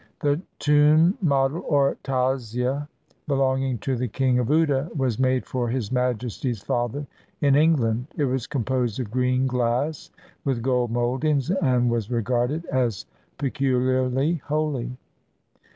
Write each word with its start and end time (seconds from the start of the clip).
The 0.21 0.41
tomb 0.57 1.15
model, 1.21 1.61
or 1.67 1.95
tazia, 2.03 2.87
belong 3.27 3.61
ing 3.61 3.77
to 3.85 3.95
the 3.95 4.07
King 4.07 4.39
of 4.39 4.49
Oude, 4.49 4.89
was 4.97 5.19
made 5.19 5.45
for 5.45 5.69
His 5.69 5.91
Majesty's 5.91 6.59
father 6.63 7.05
in 7.39 7.55
England; 7.55 8.07
it 8.17 8.25
was 8.25 8.47
composed 8.47 8.99
of 8.99 9.11
green 9.11 9.45
glass 9.45 10.09
with 10.43 10.63
gold 10.63 10.89
mouldings, 10.89 11.51
and 11.51 11.91
was 11.91 12.09
regarded 12.09 12.65
as 12.65 13.05
peculiarly 13.37 14.37
holy. 14.47 14.97